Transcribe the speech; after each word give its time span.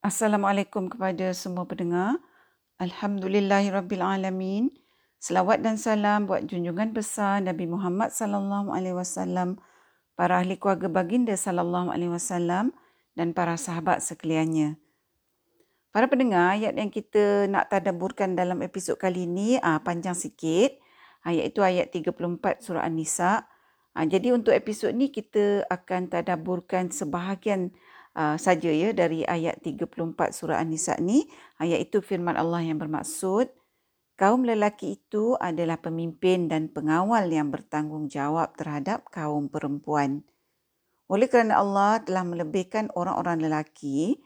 Assalamualaikum 0.00 0.88
kepada 0.88 1.28
semua 1.36 1.68
pendengar. 1.68 2.16
Alhamdulillahirabbilalamin. 2.80 4.72
Selawat 5.20 5.60
dan 5.60 5.76
salam 5.76 6.24
buat 6.24 6.48
junjungan 6.48 6.96
besar 6.96 7.44
Nabi 7.44 7.68
Muhammad 7.68 8.08
sallallahu 8.08 8.72
alaihi 8.72 8.96
wasallam, 8.96 9.60
para 10.16 10.40
ahli 10.40 10.56
keluarga 10.56 10.88
baginda 10.88 11.36
sallallahu 11.36 11.92
alaihi 11.92 12.16
wasallam 12.16 12.72
dan 13.12 13.36
para 13.36 13.60
sahabat 13.60 14.00
sekaliannya. 14.00 14.80
Para 15.92 16.08
pendengar, 16.08 16.56
ayat 16.56 16.80
yang 16.80 16.88
kita 16.88 17.44
nak 17.52 17.68
tadabburkan 17.68 18.32
dalam 18.32 18.64
episod 18.64 18.96
kali 18.96 19.28
ini 19.28 19.60
ah 19.60 19.84
panjang 19.84 20.16
sikit, 20.16 20.80
ah, 21.28 21.36
iaitu 21.36 21.60
ayat 21.60 21.92
34 21.92 22.64
surah 22.64 22.88
An-Nisa. 22.88 23.44
Ah, 23.92 24.08
jadi 24.08 24.32
untuk 24.32 24.56
episod 24.56 24.96
ni 24.96 25.12
kita 25.12 25.68
akan 25.68 26.08
tadabburkan 26.08 26.88
sebahagian 26.88 27.76
uh, 28.16 28.36
saja 28.40 28.70
ya 28.70 28.90
dari 28.90 29.22
ayat 29.26 29.62
34 29.62 29.90
surah 30.34 30.58
An-Nisa 30.62 30.98
ni 30.98 31.26
iaitu 31.60 32.02
firman 32.02 32.34
Allah 32.34 32.64
yang 32.64 32.80
bermaksud 32.80 33.50
kaum 34.20 34.44
lelaki 34.44 35.00
itu 35.00 35.36
adalah 35.40 35.80
pemimpin 35.80 36.50
dan 36.50 36.68
pengawal 36.68 37.24
yang 37.32 37.48
bertanggungjawab 37.48 38.52
terhadap 38.56 39.08
kaum 39.08 39.48
perempuan. 39.48 40.28
Oleh 41.10 41.26
kerana 41.26 41.58
Allah 41.58 42.04
telah 42.04 42.22
melebihkan 42.22 42.92
orang-orang 42.94 43.42
lelaki 43.48 44.20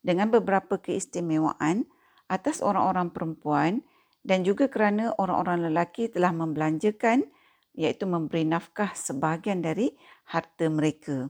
dengan 0.00 0.32
beberapa 0.32 0.80
keistimewaan 0.80 1.84
atas 2.30 2.64
orang-orang 2.64 3.12
perempuan 3.12 3.84
dan 4.24 4.46
juga 4.46 4.70
kerana 4.70 5.12
orang-orang 5.18 5.68
lelaki 5.68 6.08
telah 6.08 6.32
membelanjakan 6.32 7.28
iaitu 7.74 8.06
memberi 8.06 8.46
nafkah 8.46 8.94
sebahagian 8.94 9.60
dari 9.60 9.92
harta 10.30 10.70
mereka. 10.70 11.28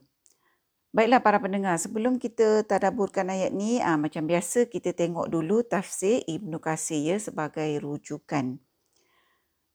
Baiklah 0.90 1.22
para 1.22 1.38
pendengar, 1.38 1.78
sebelum 1.78 2.18
kita 2.18 2.66
tadaburkan 2.66 3.30
ayat 3.30 3.54
ni, 3.54 3.78
ah, 3.78 3.94
macam 3.94 4.26
biasa 4.26 4.66
kita 4.66 4.90
tengok 4.90 5.30
dulu 5.30 5.62
tafsir 5.62 6.26
Ibnu 6.26 6.58
Katsir 6.58 7.14
ya, 7.14 7.16
sebagai 7.22 7.78
rujukan. 7.78 8.58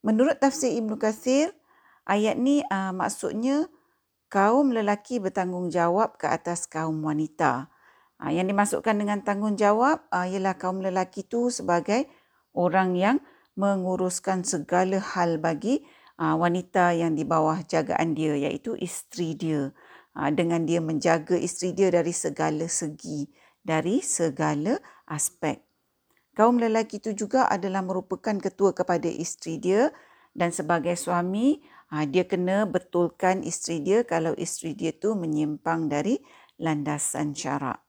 Menurut 0.04 0.36
tafsir 0.44 0.76
Ibnu 0.76 1.00
Katsir, 1.00 1.56
ayat 2.04 2.36
ni 2.36 2.68
ah, 2.68 2.92
maksudnya 2.92 3.72
kaum 4.28 4.76
lelaki 4.76 5.24
bertanggungjawab 5.24 6.20
ke 6.20 6.28
atas 6.28 6.68
kaum 6.68 7.00
wanita. 7.00 7.72
Ah, 8.20 8.36
yang 8.36 8.52
dimasukkan 8.52 9.00
dengan 9.00 9.24
tanggungjawab 9.24 10.12
aa, 10.12 10.28
ialah 10.28 10.60
kaum 10.60 10.84
lelaki 10.84 11.24
itu 11.24 11.48
sebagai 11.48 12.12
orang 12.52 13.00
yang 13.00 13.24
menguruskan 13.56 14.44
segala 14.44 15.00
hal 15.00 15.40
bagi 15.40 15.80
aa, 16.20 16.36
wanita 16.36 16.92
yang 16.92 17.16
di 17.16 17.24
bawah 17.24 17.64
jagaan 17.64 18.12
dia 18.20 18.36
iaitu 18.36 18.76
isteri 18.76 19.32
dia. 19.32 19.72
Ha, 20.16 20.32
dengan 20.32 20.64
dia 20.64 20.80
menjaga 20.80 21.36
isteri 21.36 21.76
dia 21.76 21.92
dari 21.92 22.16
segala 22.16 22.72
segi, 22.72 23.28
dari 23.60 24.00
segala 24.00 24.80
aspek. 25.12 25.60
Kaum 26.36 26.60
lelaki 26.60 27.04
itu 27.04 27.16
juga 27.16 27.48
adalah 27.52 27.84
merupakan 27.84 28.36
ketua 28.40 28.72
kepada 28.72 29.08
isteri 29.12 29.60
dia 29.60 29.92
dan 30.36 30.56
sebagai 30.56 30.96
suami, 30.96 31.60
ha, 31.92 32.08
dia 32.08 32.24
kena 32.28 32.64
betulkan 32.68 33.44
isteri 33.44 33.84
dia 33.84 34.08
kalau 34.08 34.32
isteri 34.40 34.72
dia 34.76 34.96
tu 34.96 35.16
menyimpang 35.16 35.92
dari 35.92 36.20
landasan 36.60 37.36
syarak. 37.36 37.84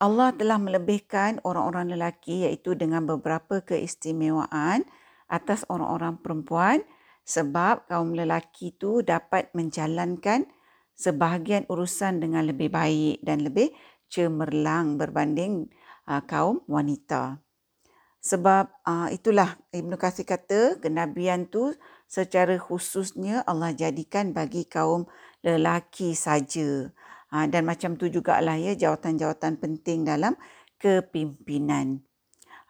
Allah 0.00 0.36
telah 0.36 0.60
melebihkan 0.60 1.40
orang-orang 1.48 1.96
lelaki 1.96 2.44
iaitu 2.44 2.76
dengan 2.76 3.08
beberapa 3.08 3.64
keistimewaan 3.64 4.84
atas 5.30 5.64
orang-orang 5.72 6.20
perempuan 6.20 6.84
sebab 7.24 7.88
kaum 7.88 8.12
lelaki 8.12 8.76
itu 8.76 9.00
dapat 9.00 9.48
menjalankan 9.56 10.44
sebahagian 10.94 11.66
urusan 11.66 12.22
dengan 12.22 12.46
lebih 12.46 12.70
baik 12.70 13.22
dan 13.26 13.42
lebih 13.42 13.74
cemerlang 14.08 14.94
berbanding 14.94 15.68
uh, 16.06 16.22
kaum 16.24 16.62
wanita. 16.70 17.42
Sebab 18.24 18.72
uh, 18.88 19.12
itulah 19.12 19.60
Ibnu 19.68 20.00
Katsir 20.00 20.24
kata 20.24 20.80
kenabian 20.80 21.44
tu 21.44 21.76
secara 22.08 22.56
khususnya 22.56 23.44
Allah 23.44 23.76
jadikan 23.76 24.32
bagi 24.32 24.64
kaum 24.64 25.04
lelaki 25.44 26.16
saja. 26.16 26.88
Uh, 27.28 27.46
dan 27.50 27.68
macam 27.68 28.00
tu 28.00 28.08
jugalah 28.08 28.56
ya 28.56 28.72
jawatan-jawatan 28.72 29.60
penting 29.60 30.08
dalam 30.08 30.40
kepimpinan. 30.80 32.00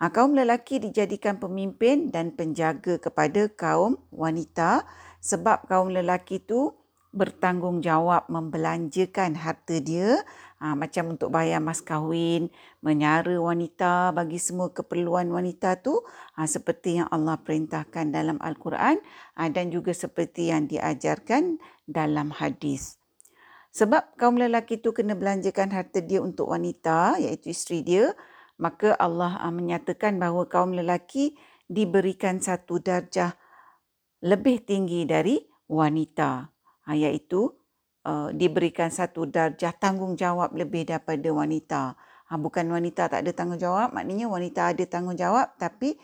Uh, 0.03 0.11
kaum 0.11 0.35
lelaki 0.35 0.83
dijadikan 0.83 1.39
pemimpin 1.39 2.11
dan 2.11 2.35
penjaga 2.35 2.99
kepada 2.99 3.47
kaum 3.55 4.03
wanita 4.11 4.83
sebab 5.23 5.71
kaum 5.71 5.95
lelaki 5.95 6.43
tu 6.43 6.75
bertanggungjawab 7.15 8.27
membelanjakan 8.27 9.39
harta 9.39 9.79
dia 9.79 10.21
ha, 10.59 10.75
macam 10.75 11.15
untuk 11.15 11.31
bayar 11.31 11.63
mas 11.63 11.81
kahwin, 11.81 12.51
menyara 12.81 13.37
wanita 13.39 14.11
bagi 14.11 14.43
semua 14.43 14.73
keperluan 14.75 15.31
wanita 15.31 15.79
tu 15.81 16.03
ha, 16.35 16.45
seperti 16.49 16.99
yang 16.99 17.09
Allah 17.15 17.39
perintahkan 17.39 18.11
dalam 18.11 18.43
Al-Quran 18.43 18.99
ha, 19.39 19.47
dan 19.47 19.71
juga 19.71 19.95
seperti 19.95 20.51
yang 20.51 20.67
diajarkan 20.67 21.63
dalam 21.87 22.33
hadis. 22.33 22.97
Sebab 23.75 24.15
kaum 24.15 24.39
lelaki 24.39 24.79
tu 24.79 24.95
kena 24.95 25.19
belanjakan 25.19 25.75
harta 25.75 25.99
dia 25.99 26.23
untuk 26.23 26.51
wanita 26.51 27.19
iaitu 27.19 27.51
isteri 27.51 27.83
dia, 27.83 28.15
maka 28.59 28.95
Allah 28.99 29.37
ha, 29.39 29.51
menyatakan 29.51 30.17
bahawa 30.17 30.47
kaum 30.47 30.73
lelaki 30.73 31.35
diberikan 31.67 32.39
satu 32.39 32.79
darjah 32.79 33.35
lebih 34.25 34.65
tinggi 34.65 35.05
dari 35.05 35.43
wanita 35.69 36.54
ha, 36.85 36.93
iaitu 36.93 37.53
uh, 38.05 38.31
diberikan 38.33 38.93
satu 38.93 39.27
darjah 39.29 39.73
tanggungjawab 39.75 40.53
lebih 40.55 40.89
daripada 40.89 41.29
wanita. 41.33 41.83
Ha, 42.29 42.33
bukan 42.41 42.73
wanita 42.73 43.13
tak 43.13 43.21
ada 43.25 43.33
tanggungjawab, 43.37 43.93
maknanya 43.93 44.29
wanita 44.33 44.73
ada 44.73 44.85
tanggungjawab 44.85 45.61
tapi 45.61 46.01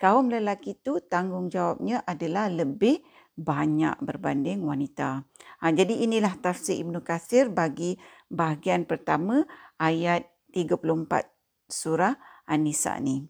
kaum 0.00 0.32
lelaki 0.32 0.80
itu 0.80 1.02
tanggungjawabnya 1.04 2.06
adalah 2.08 2.48
lebih 2.48 3.04
banyak 3.38 4.02
berbanding 4.02 4.64
wanita. 4.66 5.22
Ha, 5.62 5.70
jadi 5.70 6.04
inilah 6.06 6.40
tafsir 6.42 6.80
Ibn 6.82 6.98
Qasir 7.04 7.52
bagi 7.52 7.94
bahagian 8.26 8.84
pertama 8.88 9.46
ayat 9.78 10.26
34 10.50 11.70
surah 11.70 12.16
An-Nisa 12.48 12.98
ni. 12.98 13.28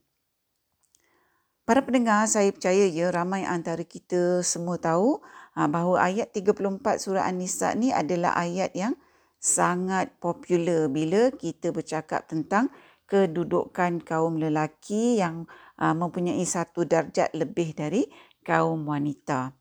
Para 1.68 1.84
pendengar, 1.84 2.24
saya 2.24 2.48
percaya 2.48 2.88
ya 2.88 3.12
ramai 3.12 3.44
antara 3.44 3.84
kita 3.84 4.40
semua 4.40 4.80
tahu 4.80 5.20
bahawa 5.66 6.06
ayat 6.06 6.30
34 6.30 7.02
surah 7.02 7.26
An-Nisa 7.26 7.74
ni 7.74 7.90
adalah 7.90 8.38
ayat 8.38 8.70
yang 8.78 8.94
sangat 9.42 10.14
popular 10.22 10.86
bila 10.86 11.34
kita 11.34 11.74
bercakap 11.74 12.30
tentang 12.30 12.70
kedudukan 13.08 14.04
kaum 14.04 14.36
lelaki 14.36 15.16
yang 15.16 15.48
uh, 15.80 15.96
mempunyai 15.96 16.44
satu 16.44 16.84
darjat 16.84 17.32
lebih 17.32 17.72
dari 17.72 18.04
kaum 18.44 18.84
wanita. 18.84 19.56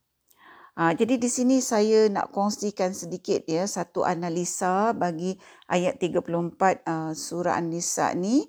Uh, 0.77 0.93
jadi 0.93 1.17
di 1.17 1.25
sini 1.25 1.57
saya 1.57 2.05
nak 2.05 2.29
kongsikan 2.29 2.93
sedikit 2.93 3.41
ya 3.49 3.65
satu 3.65 4.05
analisa 4.05 4.93
bagi 4.93 5.33
ayat 5.65 5.97
34 5.97 6.21
uh, 6.85 7.11
surah 7.17 7.57
An-Nisa 7.57 8.13
ni 8.13 8.45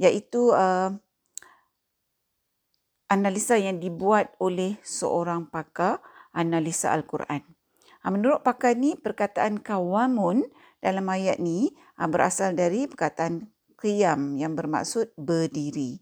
iaitu 0.00 0.50
uh, 0.50 0.90
analisa 3.06 3.54
yang 3.60 3.78
dibuat 3.78 4.34
oleh 4.42 4.74
seorang 4.82 5.46
pakar 5.46 6.02
analisa 6.34 6.92
Al-Quran. 6.94 7.44
Ha, 8.02 8.14
menurut 8.14 8.46
pakar 8.46 8.78
ni, 8.78 8.94
perkataan 8.94 9.60
kawamun 9.60 10.46
dalam 10.78 11.06
ayat 11.10 11.42
ni 11.42 11.74
ha, 11.98 12.06
berasal 12.06 12.54
dari 12.54 12.86
perkataan 12.86 13.50
qiyam 13.78 14.38
yang 14.38 14.54
bermaksud 14.54 15.12
berdiri. 15.18 15.98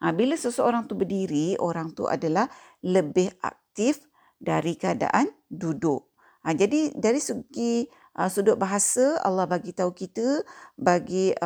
Ha, 0.00 0.14
bila 0.14 0.38
seseorang 0.38 0.88
tu 0.88 0.96
berdiri, 0.96 1.58
orang 1.60 1.92
tu 1.92 2.06
adalah 2.06 2.48
lebih 2.80 3.34
aktif 3.44 4.00
dari 4.40 4.78
keadaan 4.80 5.28
duduk. 5.50 6.08
Jadi 6.40 6.96
dari 6.96 7.20
segi 7.20 7.84
sudut 8.32 8.56
bahasa, 8.56 9.20
Allah 9.20 9.44
bagi 9.44 9.76
tahu 9.76 9.92
kita 9.92 10.40
bagi 10.80 11.36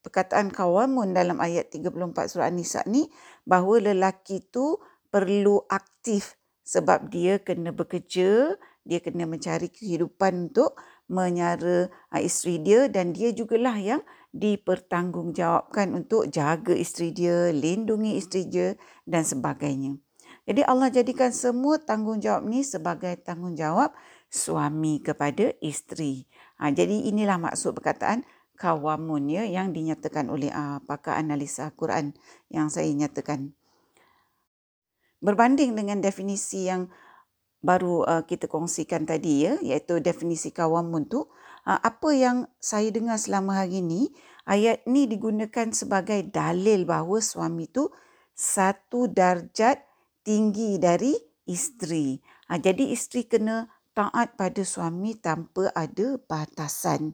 perkataan 0.00 0.48
kawamun 0.48 1.12
dalam 1.12 1.36
ayat 1.44 1.68
34 1.68 1.92
surah 2.32 2.48
An-Nisa 2.48 2.80
ni 2.88 3.04
bahawa 3.44 3.92
lelaki 3.92 4.40
tu 4.48 4.80
perlu 5.12 5.60
aktif 5.68 6.39
sebab 6.70 7.10
dia 7.10 7.42
kena 7.42 7.74
bekerja, 7.74 8.54
dia 8.86 9.02
kena 9.02 9.26
mencari 9.26 9.66
kehidupan 9.66 10.54
untuk 10.54 10.78
menyara 11.10 11.90
ah, 12.14 12.22
isteri 12.22 12.62
dia 12.62 12.86
dan 12.86 13.10
dia 13.10 13.34
jugalah 13.34 13.74
yang 13.74 14.06
dipertanggungjawabkan 14.30 15.90
untuk 15.90 16.30
jaga 16.30 16.70
isteri 16.70 17.10
dia, 17.10 17.50
lindungi 17.50 18.14
isteri 18.14 18.46
dia 18.46 18.68
dan 19.02 19.26
sebagainya. 19.26 19.98
Jadi 20.46 20.62
Allah 20.62 20.94
jadikan 20.94 21.34
semua 21.34 21.82
tanggungjawab 21.82 22.46
ni 22.46 22.62
sebagai 22.62 23.18
tanggungjawab 23.18 23.90
suami 24.30 25.02
kepada 25.02 25.50
isteri. 25.58 26.30
Ha, 26.62 26.70
jadi 26.70 27.10
inilah 27.10 27.42
maksud 27.42 27.74
perkataan 27.74 28.22
kawamun 28.54 29.26
ya, 29.26 29.42
yang 29.42 29.74
dinyatakan 29.74 30.30
oleh 30.30 30.54
uh, 30.54 30.78
pakar 30.86 31.18
analisa 31.18 31.74
Quran 31.74 32.14
yang 32.46 32.70
saya 32.70 32.86
nyatakan 32.94 33.58
berbanding 35.20 35.76
dengan 35.76 36.00
definisi 36.00 36.66
yang 36.66 36.88
baru 37.60 38.08
uh, 38.08 38.22
kita 38.24 38.48
kongsikan 38.48 39.04
tadi 39.04 39.44
ya 39.44 39.60
iaitu 39.60 40.00
definisi 40.00 40.48
kawamun 40.48 41.06
tu 41.12 41.28
uh, 41.68 41.80
apa 41.80 42.08
yang 42.16 42.48
saya 42.56 42.88
dengar 42.88 43.20
selama 43.20 43.64
hari 43.64 43.84
ini 43.84 44.08
ayat 44.48 44.80
ni 44.88 45.04
digunakan 45.04 45.68
sebagai 45.76 46.24
dalil 46.32 46.88
bahawa 46.88 47.20
suami 47.20 47.68
tu 47.68 47.92
satu 48.32 49.12
darjat 49.12 49.84
tinggi 50.24 50.80
dari 50.80 51.12
isteri. 51.44 52.16
Uh, 52.48 52.56
jadi 52.56 52.88
isteri 52.88 53.28
kena 53.28 53.68
taat 53.92 54.40
pada 54.40 54.64
suami 54.64 55.20
tanpa 55.20 55.68
ada 55.76 56.16
batasan. 56.16 57.12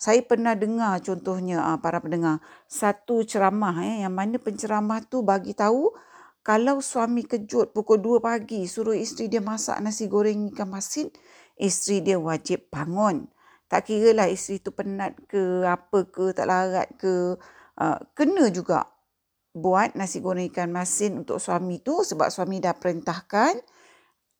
Saya 0.00 0.24
pernah 0.24 0.54
dengar 0.56 1.02
contohnya 1.02 1.60
uh, 1.60 1.78
para 1.82 1.98
pendengar 1.98 2.38
satu 2.70 3.26
ceramah 3.26 3.82
eh, 3.82 4.06
yang 4.06 4.14
mana 4.14 4.38
penceramah 4.38 5.02
tu 5.10 5.26
bagi 5.26 5.52
tahu 5.52 5.90
kalau 6.40 6.80
suami 6.80 7.28
kejut 7.28 7.76
pukul 7.76 8.00
2 8.00 8.24
pagi 8.24 8.64
suruh 8.64 8.96
isteri 8.96 9.28
dia 9.28 9.44
masak 9.44 9.76
nasi 9.84 10.08
goreng 10.08 10.48
ikan 10.52 10.72
masin, 10.72 11.12
isteri 11.60 12.00
dia 12.00 12.16
wajib 12.16 12.72
bangun. 12.72 13.28
Tak 13.68 13.92
kira 13.92 14.16
lah 14.16 14.26
isteri 14.26 14.58
tu 14.58 14.72
penat 14.72 15.14
ke 15.28 15.68
apa 15.68 16.08
ke, 16.08 16.32
tak 16.32 16.48
larat 16.48 16.88
ke, 16.96 17.36
uh, 17.76 17.98
kena 18.16 18.48
juga 18.48 18.88
buat 19.52 19.92
nasi 19.94 20.24
goreng 20.24 20.48
ikan 20.48 20.72
masin 20.72 21.22
untuk 21.22 21.36
suami 21.42 21.82
tu 21.84 22.00
sebab 22.00 22.32
suami 22.32 22.62
dah 22.62 22.72
perintahkan 22.72 23.60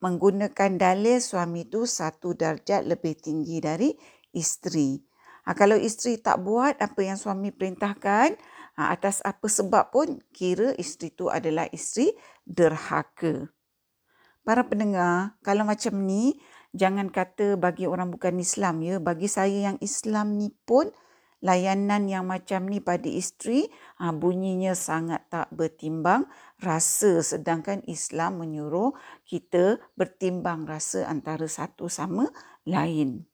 menggunakan 0.01 0.81
dalil 0.81 1.21
suami 1.21 1.69
tu 1.69 1.85
satu 1.85 2.33
darjat 2.33 2.89
lebih 2.89 3.21
tinggi 3.21 3.61
dari 3.61 3.93
isteri. 4.33 4.97
Ha, 5.45 5.53
kalau 5.53 5.77
isteri 5.77 6.21
tak 6.21 6.41
buat 6.41 6.81
apa 6.81 7.01
yang 7.01 7.21
suami 7.21 7.53
perintahkan, 7.53 8.37
Ha, 8.81 8.97
atas 8.97 9.21
apa 9.29 9.45
sebab 9.45 9.93
pun 9.93 10.25
kira 10.33 10.73
isteri 10.81 11.13
tu 11.13 11.29
adalah 11.29 11.69
isteri 11.69 12.17
derhaka. 12.49 13.53
Para 14.41 14.65
pendengar, 14.65 15.37
kalau 15.45 15.69
macam 15.69 16.01
ni, 16.09 16.41
jangan 16.73 17.13
kata 17.13 17.61
bagi 17.61 17.85
orang 17.85 18.09
bukan 18.09 18.41
Islam 18.41 18.81
ya. 18.81 18.97
Bagi 18.97 19.29
saya 19.29 19.69
yang 19.69 19.77
Islam 19.85 20.41
ni 20.41 20.49
pun, 20.65 20.89
layanan 21.45 22.09
yang 22.09 22.25
macam 22.25 22.73
ni 22.73 22.81
pada 22.81 23.05
isteri, 23.05 23.69
ha, 24.01 24.17
bunyinya 24.17 24.73
sangat 24.73 25.29
tak 25.29 25.53
bertimbang 25.53 26.25
rasa. 26.65 27.21
Sedangkan 27.21 27.85
Islam 27.85 28.41
menyuruh 28.41 28.97
kita 29.29 29.77
bertimbang 29.93 30.65
rasa 30.65 31.05
antara 31.05 31.45
satu 31.45 31.93
sama 31.93 32.33
lain. 32.65 33.29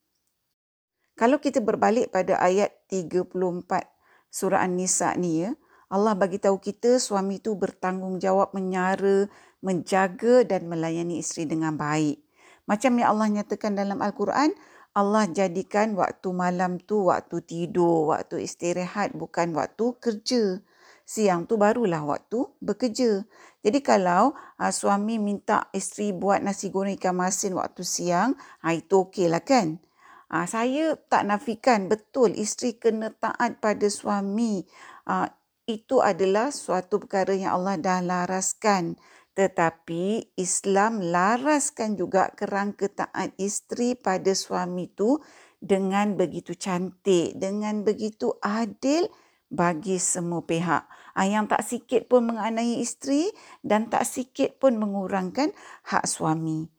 Kalau 1.14 1.38
kita 1.38 1.62
berbalik 1.62 2.10
pada 2.10 2.34
ayat 2.43 2.75
34 2.90 3.95
surah 4.37 4.61
An-Nisa 4.61 5.17
ni 5.17 5.49
ya. 5.49 5.56
Allah 5.88 6.12
bagi 6.12 6.37
tahu 6.37 6.61
kita 6.61 7.00
suami 7.00 7.41
tu 7.41 7.56
bertanggungjawab 7.56 8.53
menyara, 8.53 9.33
menjaga 9.65 10.44
dan 10.44 10.69
melayani 10.69 11.25
isteri 11.25 11.49
dengan 11.49 11.81
baik. 11.81 12.21
Macam 12.69 13.00
yang 13.00 13.17
Allah 13.17 13.41
nyatakan 13.41 13.73
dalam 13.79 14.03
Al-Quran, 14.05 14.53
Allah 14.93 15.25
jadikan 15.31 15.97
waktu 15.97 16.29
malam 16.37 16.77
tu 16.83 17.09
waktu 17.09 17.41
tidur, 17.49 18.12
waktu 18.12 18.44
istirahat 18.44 19.17
bukan 19.17 19.56
waktu 19.56 19.97
kerja. 20.03 20.61
Siang 21.06 21.47
tu 21.47 21.55
barulah 21.55 22.03
waktu 22.03 22.50
bekerja. 22.59 23.23
Jadi 23.62 23.79
kalau 23.79 24.35
uh, 24.59 24.73
suami 24.75 25.23
minta 25.23 25.71
isteri 25.71 26.11
buat 26.11 26.43
nasi 26.43 26.75
goreng 26.75 26.99
ikan 26.99 27.15
masin 27.15 27.55
waktu 27.55 27.87
siang, 27.87 28.35
ha, 28.59 28.75
itu 28.75 29.06
okeylah 29.06 29.47
kan? 29.47 29.79
Uh, 30.26 30.43
saya 30.43 30.99
tak 31.06 31.23
nafikan 31.23 31.87
betul 31.87 32.34
isteri 32.34 32.75
kena 32.75 33.14
taat 33.14 33.62
pada 33.62 33.87
suami. 33.87 34.67
Uh, 35.06 35.31
itu 35.70 36.02
adalah 36.02 36.50
suatu 36.50 36.99
perkara 36.99 37.34
yang 37.34 37.62
Allah 37.62 37.78
dah 37.78 38.02
laraskan. 38.02 38.99
Tetapi 39.38 40.34
Islam 40.34 40.99
laraskan 40.99 41.94
juga 41.94 42.34
kerangka 42.34 42.90
taat 42.90 43.38
isteri 43.38 43.94
pada 43.94 44.34
suami 44.34 44.90
itu 44.90 45.23
dengan 45.62 46.19
begitu 46.19 46.58
cantik, 46.58 47.38
dengan 47.38 47.87
begitu 47.87 48.34
adil 48.43 49.06
bagi 49.46 50.02
semua 50.02 50.43
pihak. 50.43 50.90
Uh, 51.14 51.22
yang 51.22 51.46
tak 51.46 51.62
sikit 51.62 52.11
pun 52.11 52.34
mengenai 52.34 52.82
isteri 52.82 53.31
dan 53.62 53.87
tak 53.87 54.02
sikit 54.11 54.58
pun 54.58 54.75
mengurangkan 54.75 55.55
hak 55.87 56.02
suami 56.11 56.75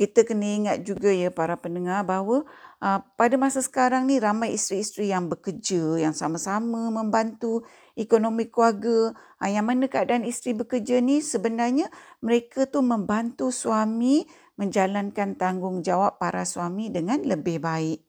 kita 0.00 0.24
kena 0.24 0.48
ingat 0.48 0.88
juga 0.88 1.12
ya 1.12 1.28
para 1.28 1.60
pendengar 1.60 2.08
bahawa 2.08 2.48
uh, 2.80 3.04
pada 3.20 3.36
masa 3.36 3.60
sekarang 3.60 4.08
ni 4.08 4.16
ramai 4.16 4.56
isteri-isteri 4.56 5.12
yang 5.12 5.28
bekerja 5.28 6.00
yang 6.00 6.16
sama-sama 6.16 6.88
membantu 6.88 7.68
ekonomi 8.00 8.48
keluarga 8.48 9.12
uh, 9.12 9.50
yang 9.52 9.68
mana 9.68 9.92
keadaan 9.92 10.24
isteri 10.24 10.56
bekerja 10.56 11.04
ni 11.04 11.20
sebenarnya 11.20 11.92
mereka 12.24 12.64
tu 12.64 12.80
membantu 12.80 13.52
suami 13.52 14.24
menjalankan 14.56 15.36
tanggungjawab 15.36 16.16
para 16.16 16.48
suami 16.48 16.88
dengan 16.88 17.20
lebih 17.20 17.60
baik. 17.60 18.00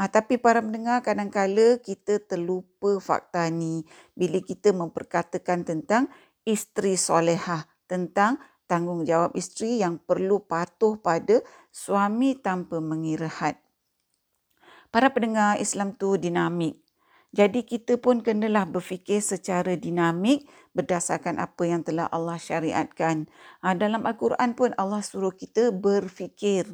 Ha, 0.00 0.08
tapi 0.08 0.40
para 0.40 0.64
pendengar 0.64 1.04
kadang-kala 1.04 1.80
kita 1.84 2.20
terlupa 2.24 2.96
fakta 2.96 3.48
ni 3.52 3.84
bila 4.12 4.40
kita 4.40 4.72
memperkatakan 4.72 5.68
tentang 5.68 6.08
isteri 6.44 7.00
solehah, 7.00 7.64
tentang 7.88 8.36
tanggungjawab 8.66 9.32
isteri 9.38 9.80
yang 9.80 10.02
perlu 10.02 10.42
patuh 10.42 10.98
pada 10.98 11.40
suami 11.70 12.38
tanpa 12.38 12.82
mengira 12.82 13.30
had. 13.30 13.56
Para 14.90 15.10
pendengar 15.10 15.58
Islam 15.58 15.94
tu 15.94 16.18
dinamik. 16.18 16.78
Jadi 17.36 17.68
kita 17.68 18.00
pun 18.00 18.24
kenalah 18.24 18.64
berfikir 18.64 19.20
secara 19.20 19.76
dinamik 19.76 20.48
berdasarkan 20.72 21.36
apa 21.36 21.68
yang 21.68 21.84
telah 21.84 22.08
Allah 22.08 22.40
syariatkan. 22.40 23.28
Ha, 23.60 23.76
dalam 23.76 24.08
Al-Quran 24.08 24.56
pun 24.56 24.72
Allah 24.80 25.04
suruh 25.04 25.34
kita 25.34 25.68
berfikir. 25.68 26.64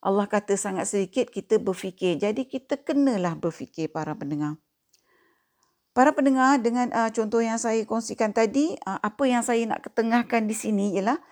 Allah 0.00 0.24
kata 0.24 0.56
sangat 0.56 0.88
sedikit 0.88 1.28
kita 1.28 1.60
berfikir. 1.60 2.16
Jadi 2.16 2.48
kita 2.48 2.80
kenalah 2.80 3.36
berfikir 3.36 3.92
para 3.92 4.16
pendengar. 4.16 4.56
Para 5.94 6.10
pendengar 6.10 6.58
dengan 6.58 6.90
uh, 6.90 7.06
contoh 7.14 7.38
yang 7.38 7.54
saya 7.54 7.86
kongsikan 7.86 8.34
tadi, 8.34 8.74
uh, 8.82 8.98
apa 8.98 9.30
yang 9.30 9.46
saya 9.46 9.62
nak 9.62 9.86
ketengahkan 9.86 10.50
di 10.50 10.50
sini 10.50 10.90
ialah 10.98 11.22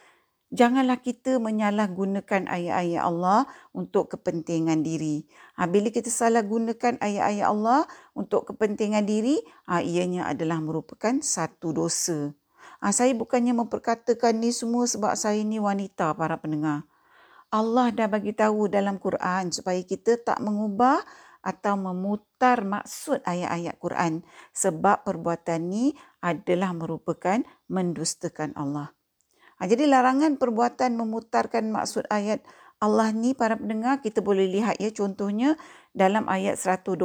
janganlah 0.54 1.02
kita 1.02 1.42
menyalahgunakan 1.42 2.46
ayat-ayat 2.46 3.02
Allah 3.02 3.50
untuk 3.74 4.14
kepentingan 4.14 4.86
diri. 4.86 5.26
Uh, 5.58 5.66
bila 5.66 5.90
kita 5.90 6.14
salah 6.14 6.46
gunakan 6.46 6.94
ayat-ayat 7.02 7.42
Allah 7.50 7.90
untuk 8.14 8.54
kepentingan 8.54 9.02
diri, 9.02 9.42
uh, 9.66 9.82
ianya 9.82 10.30
adalah 10.30 10.62
merupakan 10.62 11.18
satu 11.18 11.74
dosa. 11.74 12.30
Uh, 12.78 12.94
saya 12.94 13.18
bukannya 13.18 13.58
memperkatakan 13.58 14.38
ni 14.38 14.54
semua 14.54 14.86
sebab 14.86 15.18
saya 15.18 15.42
ni 15.42 15.58
wanita 15.58 16.14
para 16.14 16.38
pendengar. 16.38 16.86
Allah 17.50 17.90
dah 17.90 18.06
bagi 18.06 18.30
tahu 18.30 18.70
dalam 18.70 19.02
Quran 19.02 19.50
supaya 19.50 19.82
kita 19.82 20.22
tak 20.22 20.38
mengubah 20.38 21.02
atau 21.42 21.74
memutar 22.42 22.66
maksud 22.66 23.22
ayat-ayat 23.22 23.78
Quran 23.78 24.26
sebab 24.50 25.06
perbuatan 25.06 25.70
ini 25.70 25.94
adalah 26.26 26.74
merupakan 26.74 27.38
mendustakan 27.70 28.50
Allah. 28.58 28.90
Ha, 29.62 29.70
jadi 29.70 29.86
larangan 29.86 30.42
perbuatan 30.42 30.98
memutarkan 30.98 31.70
maksud 31.70 32.02
ayat 32.10 32.42
Allah 32.82 33.14
ni 33.14 33.30
para 33.30 33.54
pendengar 33.54 34.02
kita 34.02 34.26
boleh 34.26 34.50
lihat 34.50 34.82
ya 34.82 34.90
contohnya 34.90 35.54
dalam 35.94 36.26
ayat 36.26 36.58
121 36.58 36.98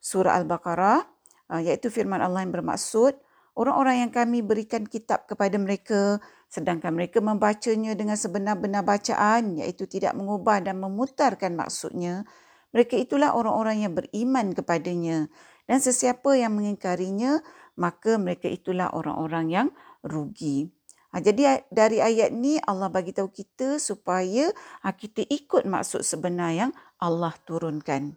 surah 0.00 0.32
Al-Baqarah 0.40 1.04
ha, 1.52 1.60
iaitu 1.60 1.92
firman 1.92 2.24
Allah 2.24 2.40
yang 2.40 2.56
bermaksud 2.56 3.12
orang-orang 3.52 4.08
yang 4.08 4.12
kami 4.16 4.40
berikan 4.40 4.88
kitab 4.88 5.28
kepada 5.28 5.60
mereka 5.60 6.24
sedangkan 6.48 6.96
mereka 6.96 7.20
membacanya 7.20 7.92
dengan 7.92 8.16
sebenar-benar 8.16 8.80
bacaan 8.80 9.60
iaitu 9.60 9.84
tidak 9.84 10.16
mengubah 10.16 10.64
dan 10.64 10.80
memutarkan 10.80 11.52
maksudnya 11.52 12.24
mereka 12.72 12.96
itulah 12.96 13.36
orang-orang 13.36 13.84
yang 13.84 13.92
beriman 13.92 14.56
kepadanya. 14.56 15.28
Dan 15.68 15.78
sesiapa 15.78 16.34
yang 16.34 16.56
mengingkarinya, 16.56 17.44
maka 17.76 18.16
mereka 18.16 18.48
itulah 18.48 18.90
orang-orang 18.90 19.46
yang 19.52 19.68
rugi. 20.02 20.72
Ha, 21.12 21.20
jadi 21.20 21.68
dari 21.68 22.00
ayat 22.00 22.32
ni 22.32 22.56
Allah 22.64 22.88
bagi 22.88 23.12
tahu 23.12 23.28
kita 23.28 23.76
supaya 23.76 24.48
ha, 24.80 24.96
kita 24.96 25.28
ikut 25.28 25.68
maksud 25.68 26.00
sebenar 26.00 26.56
yang 26.56 26.72
Allah 26.96 27.36
turunkan. 27.44 28.16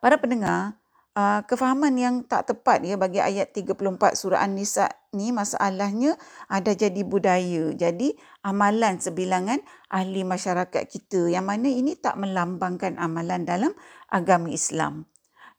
Para 0.00 0.16
pendengar, 0.16 0.79
uh, 1.14 1.40
kefahaman 1.46 1.94
yang 1.98 2.14
tak 2.26 2.50
tepat 2.50 2.84
ya 2.86 2.94
bagi 2.94 3.18
ayat 3.18 3.54
34 3.54 4.14
surah 4.14 4.42
An-Nisa 4.44 4.90
ni 5.16 5.34
masalahnya 5.34 6.14
ada 6.46 6.70
jadi 6.74 7.02
budaya. 7.02 7.74
Jadi 7.74 8.14
amalan 8.46 9.02
sebilangan 9.02 9.58
ahli 9.90 10.22
masyarakat 10.22 10.86
kita 10.86 11.30
yang 11.30 11.46
mana 11.46 11.66
ini 11.66 11.98
tak 11.98 12.18
melambangkan 12.20 12.98
amalan 13.00 13.42
dalam 13.42 13.72
agama 14.10 14.50
Islam. 14.50 15.06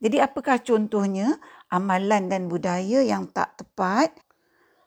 Jadi 0.01 0.17
apakah 0.17 0.57
contohnya 0.65 1.37
amalan 1.69 2.25
dan 2.25 2.49
budaya 2.49 3.05
yang 3.05 3.29
tak 3.29 3.53
tepat 3.61 4.17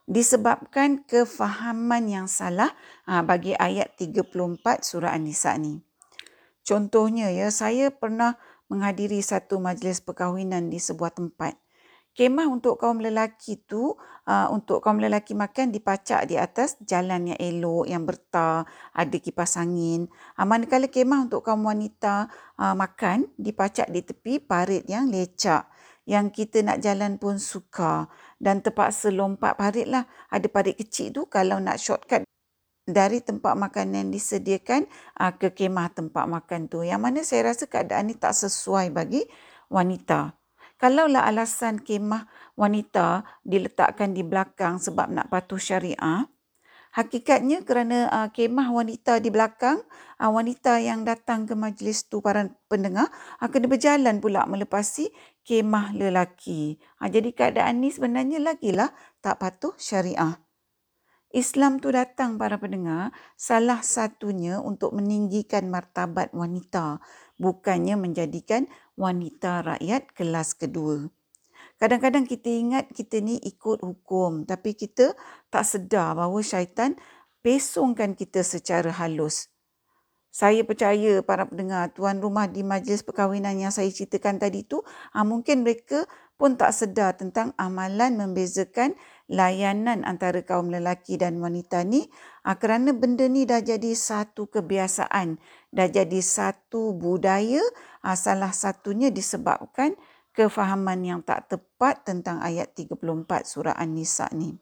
disebabkan 0.05 1.07
kefahaman 1.09 2.05
yang 2.11 2.27
salah 2.29 2.77
uh, 3.09 3.25
bagi 3.25 3.57
ayat 3.57 3.97
34 3.97 4.85
surah 4.85 5.17
An-Nisa 5.17 5.57
ni. 5.57 5.81
Contohnya 6.65 7.29
ya 7.29 7.53
saya 7.53 7.93
pernah 7.93 8.41
menghadiri 8.69 9.21
satu 9.21 9.61
majlis 9.61 10.01
perkahwinan 10.01 10.73
di 10.73 10.81
sebuah 10.81 11.15
tempat. 11.17 11.57
Kemah 12.15 12.47
untuk 12.47 12.79
kaum 12.79 13.03
lelaki 13.03 13.59
tu 13.67 13.99
uh, 14.31 14.47
untuk 14.55 14.79
kaum 14.79 15.03
lelaki 15.03 15.35
makan 15.35 15.75
dipacak 15.75 16.31
di 16.31 16.39
atas 16.39 16.79
jalan 16.79 17.35
yang 17.35 17.41
elok 17.43 17.91
yang 17.91 18.07
bertar 18.07 18.63
ada 18.95 19.17
kipas 19.19 19.59
angin. 19.59 20.07
Uh, 20.39 20.47
manakala 20.47 20.87
kemah 20.87 21.27
untuk 21.27 21.43
kaum 21.43 21.67
wanita 21.67 22.31
uh, 22.55 22.79
makan 22.79 23.27
dipacak 23.35 23.91
di 23.91 24.07
tepi 24.07 24.39
parit 24.39 24.87
yang 24.87 25.11
lecak 25.11 25.67
yang 26.07 26.31
kita 26.31 26.61
nak 26.63 26.85
jalan 26.85 27.17
pun 27.17 27.41
suka 27.41 28.07
dan 28.39 28.61
terpaksa 28.61 29.11
lompat 29.11 29.57
parit 29.57 29.89
lah 29.89 30.05
ada 30.29 30.47
parit 30.47 30.77
kecil 30.77 31.11
tu 31.11 31.27
kalau 31.27 31.57
nak 31.59 31.81
shortcut 31.81 32.23
dari 32.85 33.25
tempat 33.25 33.57
makan 33.57 33.97
yang 33.97 34.09
disediakan 34.13 34.85
uh, 35.21 35.33
ke 35.35 35.53
kemah 35.53 35.93
tempat 35.93 36.29
makan 36.29 36.69
tu 36.69 36.85
yang 36.85 37.01
mana 37.01 37.25
saya 37.25 37.53
rasa 37.53 37.65
keadaan 37.65 38.13
ni 38.13 38.15
tak 38.17 38.37
sesuai 38.37 38.93
bagi 38.93 39.25
wanita 39.73 40.37
Kalaulah 40.85 41.25
alasan 41.25 41.81
kemah 41.81 42.29
wanita 42.61 43.25
diletakkan 43.41 44.13
di 44.13 44.21
belakang 44.21 44.77
sebab 44.77 45.09
nak 45.09 45.33
patuh 45.33 45.57
syariah, 45.57 46.29
hakikatnya 46.93 47.65
kerana 47.65 48.13
uh, 48.13 48.29
kemah 48.29 48.69
wanita 48.69 49.17
di 49.17 49.33
belakang, 49.33 49.81
uh, 50.21 50.29
wanita 50.29 50.85
yang 50.85 51.09
datang 51.09 51.49
ke 51.49 51.57
majlis 51.57 52.05
tu 52.13 52.21
para 52.21 52.53
pendengar 52.69 53.09
uh, 53.41 53.49
kena 53.49 53.65
berjalan 53.65 54.21
pula 54.21 54.45
melepasi 54.45 55.09
kemah 55.47 55.97
lelaki. 55.97 56.77
Uh, 57.01 57.09
jadi 57.09 57.33
keadaan 57.33 57.81
ni 57.81 57.89
sebenarnya 57.89 58.43
lagilah 58.43 58.93
tak 59.25 59.41
patuh 59.41 59.73
syariah. 59.81 60.44
Islam 61.35 61.83
tu 61.83 61.91
datang 61.91 62.39
para 62.39 62.63
pendengar 62.63 63.11
salah 63.35 63.83
satunya 63.83 64.63
untuk 64.63 64.95
meninggikan 64.95 65.67
martabat 65.67 66.31
wanita 66.31 67.03
bukannya 67.43 67.99
menjadikan 67.99 68.71
wanita 68.95 69.67
rakyat 69.67 70.15
kelas 70.15 70.55
kedua. 70.55 71.11
Kadang-kadang 71.83 72.31
kita 72.31 72.47
ingat 72.55 72.87
kita 72.95 73.19
ni 73.19 73.43
ikut 73.43 73.83
hukum 73.83 74.47
tapi 74.47 74.79
kita 74.79 75.19
tak 75.51 75.67
sedar 75.67 76.15
bahawa 76.15 76.39
syaitan 76.39 76.95
pesongkan 77.43 78.15
kita 78.15 78.47
secara 78.47 78.95
halus. 78.95 79.51
Saya 80.31 80.63
percaya 80.63 81.19
para 81.23 81.47
pendengar 81.51 81.95
tuan 81.95 82.23
rumah 82.23 82.47
di 82.47 82.63
majlis 82.63 83.03
perkahwinan 83.03 83.59
yang 83.59 83.75
saya 83.75 83.91
ceritakan 83.91 84.39
tadi 84.39 84.63
tu 84.63 84.87
ah, 85.15 85.27
mungkin 85.27 85.67
mereka 85.67 86.07
pun 86.35 86.59
tak 86.59 86.75
sedar 86.75 87.15
tentang 87.15 87.55
amalan 87.55 88.19
membezakan 88.19 88.99
layanan 89.31 90.05
antara 90.05 90.45
kaum 90.45 90.69
lelaki 90.69 91.17
dan 91.17 91.41
wanita 91.41 91.81
ni 91.85 92.05
ah, 92.45 92.57
kerana 92.61 92.93
benda 92.93 93.25
ni 93.25 93.49
dah 93.49 93.65
jadi 93.65 93.97
satu 93.97 94.49
kebiasaan, 94.53 95.41
dah 95.73 95.89
jadi 95.89 96.21
satu 96.21 96.93
budaya 96.93 97.61
ah, 98.05 98.17
salah 98.17 98.53
satunya 98.53 99.09
disebabkan 99.09 99.97
kefahaman 100.35 101.01
yang 101.07 101.21
tak 101.25 101.49
tepat 101.49 102.05
tentang 102.05 102.43
ayat 102.43 102.75
34 102.77 103.01
surah 103.47 103.77
An-Nisa 103.79 104.29
ni. 104.35 104.59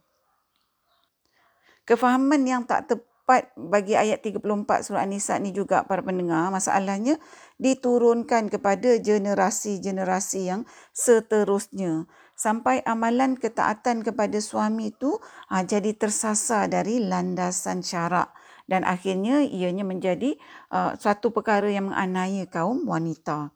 Kefahaman 1.83 2.43
yang 2.47 2.63
tak 2.63 2.87
tepat 2.93 3.13
tepat 3.23 3.55
bagi 3.55 3.95
ayat 3.95 4.19
34 4.19 4.83
surah 4.83 5.07
An-Nisa 5.07 5.39
ni 5.39 5.55
juga 5.55 5.87
para 5.87 6.03
pendengar 6.03 6.51
masalahnya 6.51 7.23
diturunkan 7.63 8.51
kepada 8.51 8.99
generasi-generasi 8.99 10.51
yang 10.51 10.67
seterusnya 10.91 12.11
sampai 12.43 12.83
amalan 12.83 13.39
ketaatan 13.39 14.03
kepada 14.03 14.43
suami 14.43 14.91
itu 14.91 15.23
ha, 15.47 15.63
jadi 15.63 15.95
tersasar 15.95 16.67
dari 16.67 16.99
landasan 16.99 17.87
syarak 17.87 18.35
dan 18.67 18.83
akhirnya 18.83 19.47
ianya 19.47 19.87
menjadi 19.87 20.35
uh, 20.75 20.95
suatu 20.99 21.31
perkara 21.35 21.71
yang 21.71 21.91
menganiaya 21.91 22.47
kaum 22.51 22.87
wanita. 22.87 23.55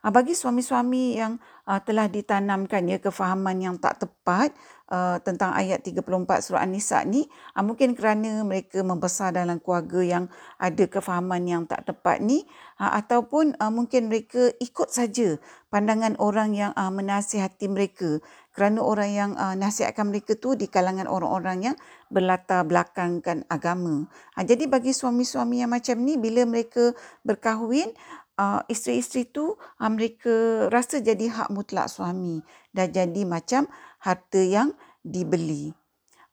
Uh, 0.00 0.08
bagi 0.08 0.32
suami-suami 0.32 1.20
yang 1.20 1.36
uh, 1.68 1.76
telah 1.84 2.08
ditanamkan 2.08 2.88
ya 2.88 2.96
kefahaman 2.98 3.60
yang 3.60 3.76
tak 3.76 4.00
tepat 4.00 4.54
uh, 4.88 5.20
tentang 5.20 5.52
ayat 5.52 5.84
34 5.84 6.24
surah 6.40 6.64
An-Nisa 6.64 7.04
ni 7.04 7.28
uh, 7.52 7.60
mungkin 7.60 7.92
kerana 7.92 8.40
mereka 8.40 8.80
membesar 8.80 9.36
dalam 9.36 9.60
keluarga 9.60 10.00
yang 10.00 10.24
ada 10.56 10.84
kefahaman 10.88 11.44
yang 11.44 11.62
tak 11.68 11.84
tepat 11.84 12.24
ni 12.24 12.48
uh, 12.80 12.96
ataupun 12.96 13.60
uh, 13.60 13.68
mungkin 13.68 14.08
mereka 14.08 14.50
ikut 14.56 14.88
saja 14.88 15.36
pandangan 15.70 16.18
orang 16.18 16.52
yang 16.52 16.72
uh, 16.74 16.90
menasihati 16.90 17.70
mereka 17.70 18.18
kerana 18.50 18.82
orang 18.82 19.10
yang 19.14 19.30
uh, 19.38 19.54
nasihatkan 19.54 20.10
mereka 20.10 20.34
tu 20.34 20.58
di 20.58 20.66
kalangan 20.66 21.06
orang-orang 21.06 21.72
yang 21.72 21.76
berlatar 22.10 22.66
belakangkan 22.66 23.46
agama. 23.46 24.10
Uh, 24.34 24.44
jadi 24.44 24.66
bagi 24.66 24.90
suami-suami 24.90 25.62
yang 25.62 25.70
macam 25.70 26.02
ni 26.02 26.18
bila 26.18 26.42
mereka 26.44 26.92
berkahwin 27.22 27.94
uh, 28.36 28.60
isteri-isteri 28.66 29.30
tu 29.30 29.54
uh, 29.54 29.90
mereka 29.90 30.66
rasa 30.74 30.98
jadi 30.98 31.30
hak 31.30 31.48
mutlak 31.54 31.86
suami 31.86 32.42
dan 32.74 32.90
jadi 32.90 33.22
macam 33.22 33.70
harta 34.02 34.42
yang 34.42 34.74
dibeli. 35.06 35.70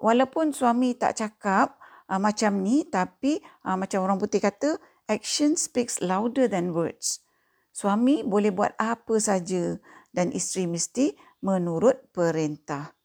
Walaupun 0.01 0.51
suami 0.53 0.97
tak 0.97 1.21
cakap 1.21 1.77
uh, 2.09 2.17
macam 2.17 2.65
ni 2.65 2.89
tapi 2.89 3.37
uh, 3.69 3.77
macam 3.77 4.01
orang 4.01 4.17
putih 4.17 4.41
kata 4.41 4.81
action 5.05 5.53
speaks 5.53 6.01
louder 6.01 6.49
than 6.49 6.73
words. 6.73 7.26
Suami 7.77 8.25
boleh 8.25 8.49
buat 8.49 8.73
apa 8.81 9.21
saja 9.21 9.77
dan 10.09 10.33
isteri 10.33 10.65
mesti 10.65 11.13
menurut 11.45 12.09
perintah. 12.09 12.97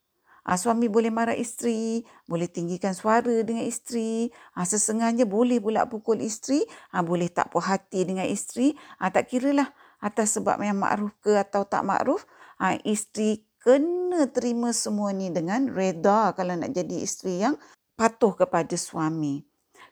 Ha, 0.48 0.56
suami 0.56 0.88
boleh 0.88 1.12
marah 1.12 1.36
isteri, 1.36 2.00
boleh 2.24 2.48
tinggikan 2.48 2.96
suara 2.96 3.44
dengan 3.44 3.68
isteri, 3.68 4.32
ha, 4.56 4.64
sesengahnya 4.64 5.28
boleh 5.28 5.60
pula 5.60 5.84
pukul 5.84 6.24
isteri, 6.24 6.64
ha, 6.88 7.04
boleh 7.04 7.28
tak 7.28 7.52
puas 7.52 7.68
hati 7.68 8.08
dengan 8.08 8.24
isteri, 8.24 8.72
ha, 8.96 9.12
tak 9.12 9.28
kiralah 9.28 9.68
atas 10.00 10.40
sebab 10.40 10.56
yang 10.64 10.80
makruf 10.80 11.12
ke 11.20 11.36
atau 11.36 11.68
tak 11.68 11.84
makruf, 11.84 12.24
ha, 12.56 12.72
isteri 12.88 13.44
kena 13.60 14.24
terima 14.32 14.72
semua 14.72 15.12
ni 15.12 15.28
dengan 15.28 15.68
reda 15.68 16.32
kalau 16.32 16.56
nak 16.56 16.72
jadi 16.72 16.96
isteri 16.96 17.44
yang 17.44 17.60
patuh 17.94 18.34
kepada 18.34 18.74
suami. 18.74 19.44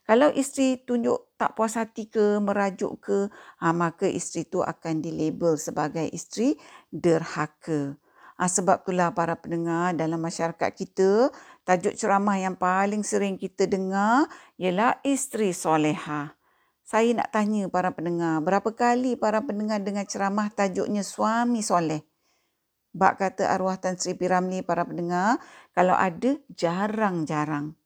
Kalau 0.09 0.33
isteri 0.35 0.81
tunjuk 0.83 1.30
tak 1.41 1.57
puas 1.57 1.81
hati 1.81 2.13
ke, 2.13 2.37
merajuk 2.37 3.01
ke, 3.01 3.19
ha, 3.65 3.73
maka 3.73 4.05
isteri 4.05 4.45
tu 4.45 4.61
akan 4.61 5.01
dilabel 5.01 5.57
sebagai 5.57 6.05
isteri 6.13 6.61
derhaka. 6.93 7.97
Ha, 8.37 8.45
sebab 8.45 8.85
itulah 8.85 9.17
para 9.17 9.41
pendengar 9.41 9.97
dalam 9.97 10.21
masyarakat 10.21 10.69
kita, 10.77 11.33
tajuk 11.65 11.97
ceramah 11.97 12.37
yang 12.37 12.61
paling 12.61 13.01
sering 13.01 13.41
kita 13.41 13.65
dengar 13.65 14.29
ialah 14.61 15.01
isteri 15.01 15.57
soleha. 15.57 16.37
Saya 16.85 17.17
nak 17.17 17.33
tanya 17.33 17.73
para 17.73 17.89
pendengar, 17.97 18.45
berapa 18.45 18.69
kali 18.77 19.17
para 19.17 19.41
pendengar 19.41 19.81
dengar 19.81 20.05
ceramah 20.05 20.53
tajuknya 20.53 21.01
suami 21.01 21.65
soleh? 21.65 22.05
Bak 22.93 23.17
kata 23.17 23.49
arwah 23.49 23.81
Tan 23.81 23.97
Sri 23.97 24.13
Piramli 24.13 24.61
para 24.61 24.85
pendengar, 24.85 25.41
kalau 25.73 25.97
ada 25.97 26.37
jarang-jarang. 26.53 27.80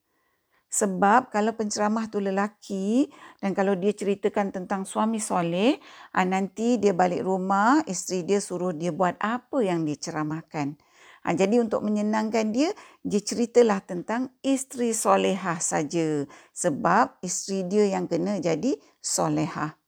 Sebab 0.74 1.30
kalau 1.30 1.54
penceramah 1.54 2.10
tu 2.10 2.18
lelaki 2.18 3.06
dan 3.38 3.54
kalau 3.54 3.78
dia 3.78 3.94
ceritakan 3.94 4.50
tentang 4.50 4.82
suami 4.82 5.22
soleh, 5.22 5.78
ah, 6.10 6.26
nanti 6.26 6.82
dia 6.82 6.90
balik 6.90 7.22
rumah, 7.22 7.78
isteri 7.86 8.26
dia 8.26 8.42
suruh 8.42 8.74
dia 8.74 8.90
buat 8.90 9.14
apa 9.22 9.62
yang 9.62 9.86
diceramahkan. 9.86 10.74
Ha, 11.22 11.30
jadi 11.30 11.62
untuk 11.62 11.86
menyenangkan 11.86 12.50
dia, 12.50 12.74
dia 13.06 13.22
ceritalah 13.22 13.86
tentang 13.86 14.34
isteri 14.42 14.90
solehah 14.90 15.62
saja. 15.62 16.26
Sebab 16.50 17.22
isteri 17.22 17.62
dia 17.64 17.94
yang 17.94 18.10
kena 18.10 18.42
jadi 18.42 18.74
solehah. 18.98 19.78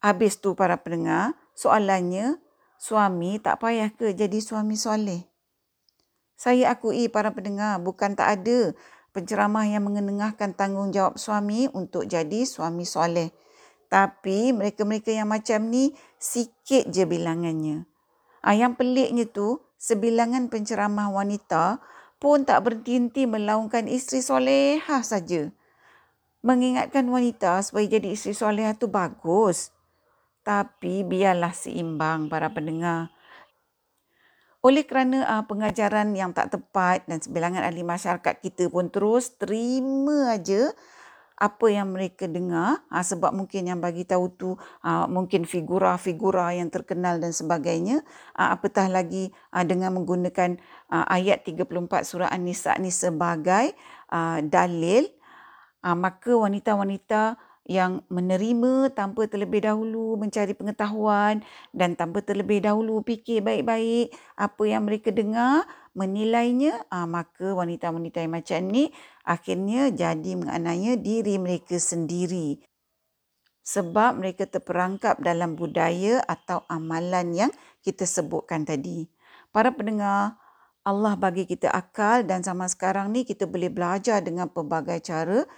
Habis 0.00 0.38
tu 0.38 0.54
para 0.54 0.78
pendengar, 0.78 1.34
soalannya, 1.58 2.38
suami 2.78 3.42
tak 3.42 3.58
payah 3.58 3.90
ke 3.90 4.14
jadi 4.14 4.38
suami 4.38 4.78
soleh? 4.78 5.26
Saya 6.38 6.72
akui 6.72 7.10
para 7.10 7.34
pendengar 7.34 7.82
bukan 7.82 8.14
tak 8.14 8.38
ada 8.38 8.72
penceramah 9.14 9.70
yang 9.70 9.86
mengenengahkan 9.86 10.58
tanggungjawab 10.58 11.14
suami 11.16 11.70
untuk 11.70 12.10
jadi 12.10 12.42
suami 12.42 12.82
soleh. 12.82 13.30
Tapi 13.86 14.50
mereka-mereka 14.50 15.14
yang 15.14 15.30
macam 15.30 15.70
ni 15.70 15.94
sikit 16.18 16.90
je 16.90 17.06
bilangannya. 17.06 17.86
Ah, 18.42 18.58
yang 18.58 18.74
peliknya 18.74 19.22
tu, 19.30 19.62
sebilangan 19.78 20.50
penceramah 20.50 21.14
wanita 21.14 21.78
pun 22.18 22.42
tak 22.42 22.66
berhenti-henti 22.66 23.30
melaungkan 23.30 23.86
isteri 23.86 24.18
solehah 24.18 25.06
saja. 25.06 25.54
Mengingatkan 26.42 27.06
wanita 27.06 27.62
supaya 27.62 27.86
jadi 27.86 28.18
isteri 28.18 28.34
solehah 28.34 28.74
tu 28.74 28.90
bagus. 28.90 29.70
Tapi 30.42 31.06
biarlah 31.06 31.54
seimbang 31.54 32.26
para 32.26 32.50
pendengar. 32.50 33.13
Oleh 34.64 34.88
kerana 34.88 35.28
uh, 35.28 35.44
pengajaran 35.44 36.16
yang 36.16 36.32
tak 36.32 36.56
tepat 36.56 37.04
dan 37.04 37.20
sebilangan 37.20 37.68
ahli 37.68 37.84
masyarakat 37.84 38.40
kita 38.40 38.72
pun 38.72 38.88
terus 38.88 39.36
terima 39.36 40.32
aja 40.32 40.72
apa 41.36 41.66
yang 41.68 41.92
mereka 41.92 42.24
dengar 42.24 42.80
uh, 42.88 43.04
sebab 43.04 43.36
mungkin 43.36 43.68
yang 43.68 43.84
bagi 43.84 44.08
tahu 44.08 44.32
tu 44.32 44.50
uh, 44.56 45.04
mungkin 45.04 45.44
figura-figura 45.44 46.56
yang 46.56 46.72
terkenal 46.72 47.20
dan 47.20 47.36
sebagainya 47.36 48.00
uh, 48.40 48.56
apatah 48.56 48.88
lagi 48.88 49.28
uh, 49.52 49.68
dengan 49.68 50.00
menggunakan 50.00 50.56
uh, 50.88 51.04
ayat 51.12 51.44
34 51.44 51.84
surah 52.08 52.32
An-Nisa 52.32 52.72
ni 52.80 52.88
sebagai 52.88 53.76
uh, 54.16 54.40
dalil 54.40 55.12
uh, 55.84 55.92
maka 55.92 56.32
wanita-wanita 56.32 57.36
yang 57.64 58.04
menerima 58.12 58.92
tanpa 58.92 59.24
terlebih 59.24 59.64
dahulu 59.64 60.20
mencari 60.20 60.52
pengetahuan 60.52 61.40
dan 61.72 61.96
tanpa 61.96 62.20
terlebih 62.20 62.60
dahulu 62.60 63.00
fikir 63.00 63.40
baik-baik 63.40 64.12
apa 64.36 64.62
yang 64.68 64.84
mereka 64.84 65.08
dengar, 65.08 65.64
menilainya, 65.96 66.84
ah, 66.92 67.08
maka 67.08 67.56
wanita-wanita 67.56 68.20
yang 68.20 68.34
macam 68.36 68.60
ni 68.68 68.92
akhirnya 69.24 69.88
jadi 69.88 70.36
menganiaya 70.36 71.00
diri 71.00 71.40
mereka 71.40 71.80
sendiri. 71.80 72.60
Sebab 73.64 74.20
mereka 74.20 74.44
terperangkap 74.44 75.24
dalam 75.24 75.56
budaya 75.56 76.20
atau 76.28 76.68
amalan 76.68 77.32
yang 77.32 77.52
kita 77.80 78.04
sebutkan 78.04 78.68
tadi. 78.68 79.08
Para 79.48 79.72
pendengar, 79.72 80.36
Allah 80.84 81.16
bagi 81.16 81.48
kita 81.48 81.72
akal 81.72 82.28
dan 82.28 82.44
zaman 82.44 82.68
sekarang 82.68 83.08
ni 83.08 83.24
kita 83.24 83.48
boleh 83.48 83.72
belajar 83.72 84.20
dengan 84.20 84.52
pelbagai 84.52 85.00
cara 85.00 85.48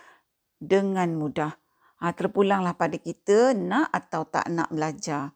dengan 0.62 1.18
mudah. 1.18 1.65
Ha, 1.96 2.12
terpulanglah 2.12 2.76
pada 2.76 3.00
kita 3.00 3.56
nak 3.56 3.88
atau 3.88 4.28
tak 4.28 4.46
nak 4.52 4.68
belajar. 4.68 5.32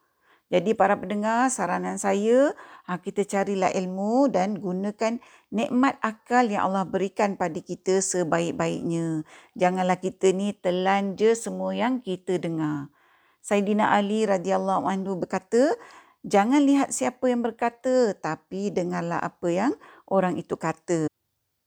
Jadi 0.51 0.75
para 0.75 0.99
pendengar, 0.99 1.47
saranan 1.47 1.95
saya, 1.95 2.51
ha, 2.83 2.99
kita 2.99 3.23
carilah 3.23 3.71
ilmu 3.71 4.27
dan 4.35 4.59
gunakan 4.59 5.23
nikmat 5.55 5.95
akal 6.03 6.43
yang 6.51 6.67
Allah 6.67 6.83
berikan 6.83 7.39
pada 7.39 7.55
kita 7.63 8.03
sebaik-baiknya. 8.03 9.23
Janganlah 9.55 10.03
kita 10.03 10.35
ni 10.35 10.51
telan 10.59 11.15
je 11.15 11.39
semua 11.39 11.71
yang 11.71 12.03
kita 12.03 12.43
dengar. 12.43 12.91
Saidina 13.39 13.95
Ali 13.95 14.27
radhiyallahu 14.27 14.91
anhu 14.91 15.23
berkata, 15.23 15.79
jangan 16.27 16.67
lihat 16.67 16.91
siapa 16.91 17.31
yang 17.31 17.47
berkata, 17.47 18.19
tapi 18.19 18.75
dengarlah 18.75 19.23
apa 19.23 19.49
yang 19.55 19.73
orang 20.11 20.35
itu 20.35 20.59
kata. 20.59 21.10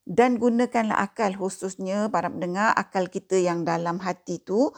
Dan 0.04 0.36
gunakanlah 0.36 1.00
akal 1.00 1.32
khususnya 1.32 2.12
para 2.12 2.28
pendengar, 2.28 2.76
akal 2.76 3.08
kita 3.08 3.40
yang 3.40 3.64
dalam 3.64 4.04
hati 4.04 4.44
tu 4.44 4.76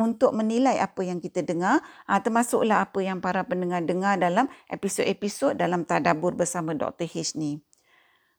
untuk 0.00 0.32
menilai 0.32 0.80
apa 0.80 1.04
yang 1.04 1.20
kita 1.20 1.44
dengar, 1.44 1.84
ha, 2.08 2.20
termasuklah 2.20 2.84
apa 2.88 3.00
yang 3.04 3.20
para 3.20 3.44
pendengar 3.44 3.84
dengar 3.84 4.16
dalam 4.16 4.48
episod-episod 4.72 5.56
dalam 5.56 5.84
Tadabur 5.84 6.32
bersama 6.36 6.72
Dr. 6.72 7.04
H 7.08 7.36
ni. 7.36 7.60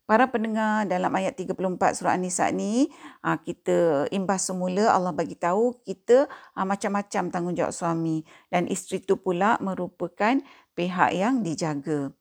Para 0.09 0.27
pendengar 0.27 0.89
dalam 0.89 1.13
ayat 1.13 1.39
34 1.39 1.95
surah 1.95 2.17
An-Nisa 2.17 2.49
ni, 2.51 2.89
ha, 3.23 3.39
kita 3.39 4.09
imbas 4.11 4.43
semula 4.43 4.91
Allah 4.91 5.13
bagi 5.13 5.37
tahu 5.37 5.79
kita 5.85 6.25
ha, 6.57 6.65
macam-macam 6.65 7.29
tanggungjawab 7.29 7.73
suami 7.73 8.25
dan 8.49 8.65
isteri 8.67 8.99
itu 8.99 9.15
pula 9.15 9.55
merupakan 9.61 10.41
pihak 10.73 11.11
yang 11.15 11.45
dijaga. 11.45 12.11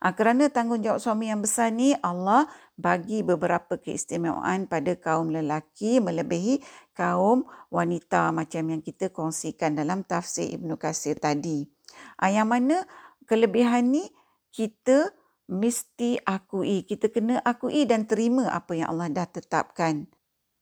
Kerana 0.00 0.48
tanggungjawab 0.48 0.96
suami 0.96 1.28
yang 1.28 1.44
besar 1.44 1.68
ni 1.74 1.92
Allah 2.00 2.48
bagi 2.80 3.20
beberapa 3.20 3.76
keistimewaan 3.76 4.64
pada 4.64 4.96
kaum 4.96 5.28
lelaki 5.28 6.00
melebihi 6.00 6.64
kaum 6.96 7.44
wanita 7.68 8.32
macam 8.32 8.72
yang 8.72 8.80
kita 8.80 9.12
kongsikan 9.12 9.76
dalam 9.76 10.02
tafsir 10.02 10.48
Ibnu 10.48 10.80
Kasir 10.80 11.20
tadi. 11.20 11.68
Ha, 12.18 12.32
yang 12.32 12.48
mana 12.48 12.88
kelebihan 13.28 13.92
ni 13.92 14.08
kita 14.50 15.12
mesti 15.50 16.18
akui, 16.24 16.86
kita 16.88 17.12
kena 17.12 17.42
akui 17.44 17.84
dan 17.84 18.08
terima 18.08 18.48
apa 18.50 18.72
yang 18.78 18.88
Allah 18.96 19.10
dah 19.12 19.28
tetapkan. 19.28 20.08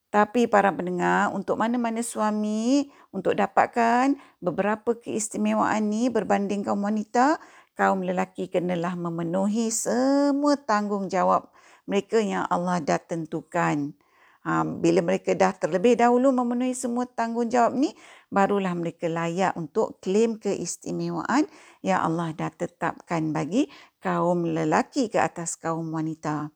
Tapi 0.09 0.49
para 0.49 0.73
pendengar, 0.73 1.29
untuk 1.37 1.61
mana-mana 1.61 2.01
suami 2.01 2.89
untuk 3.13 3.37
dapatkan 3.37 4.17
beberapa 4.41 4.97
keistimewaan 4.97 5.85
ni 5.93 6.09
berbanding 6.09 6.65
kaum 6.65 6.81
wanita, 6.81 7.37
kaum 7.77 8.01
lelaki 8.01 8.49
kenalah 8.49 8.97
memenuhi 8.97 9.69
semua 9.69 10.57
tanggungjawab 10.57 11.53
mereka 11.89 12.21
yang 12.21 12.45
Allah 12.53 12.85
dah 12.85 13.01
tentukan. 13.01 13.97
Ha, 14.45 14.63
bila 14.65 15.01
mereka 15.03 15.33
dah 15.35 15.51
terlebih 15.57 15.99
dahulu 15.99 16.31
memenuhi 16.31 16.77
semua 16.77 17.09
tanggungjawab 17.09 17.75
ni, 17.75 17.97
barulah 18.29 18.77
mereka 18.77 19.09
layak 19.09 19.57
untuk 19.57 19.99
klaim 20.05 20.37
keistimewaan 20.37 21.49
yang 21.81 22.05
Allah 22.05 22.37
dah 22.37 22.53
tetapkan 22.53 23.33
bagi 23.33 23.67
kaum 23.99 24.47
lelaki 24.47 25.09
ke 25.09 25.19
atas 25.19 25.57
kaum 25.57 25.91
wanita. 25.91 26.53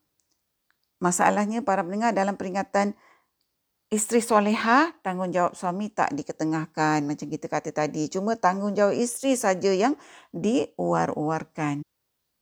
Masalahnya 1.02 1.66
para 1.66 1.82
pendengar 1.82 2.14
dalam 2.14 2.38
peringatan 2.38 2.94
isteri 3.90 4.22
soleha, 4.22 4.94
tanggungjawab 5.02 5.52
suami 5.58 5.90
tak 5.90 6.14
diketengahkan 6.14 7.02
macam 7.02 7.26
kita 7.26 7.46
kata 7.50 7.70
tadi. 7.74 8.06
Cuma 8.08 8.38
tanggungjawab 8.38 8.94
isteri 8.94 9.34
saja 9.34 9.68
yang 9.74 9.98
diuar-uarkan. 10.30 11.82